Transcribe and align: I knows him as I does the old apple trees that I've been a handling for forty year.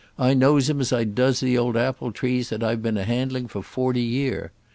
I 0.17 0.33
knows 0.33 0.67
him 0.67 0.81
as 0.81 0.91
I 0.91 1.03
does 1.03 1.41
the 1.41 1.59
old 1.59 1.77
apple 1.77 2.11
trees 2.11 2.49
that 2.49 2.63
I've 2.63 2.81
been 2.81 2.97
a 2.97 3.03
handling 3.03 3.47
for 3.47 3.61
forty 3.61 4.01
year. 4.01 4.51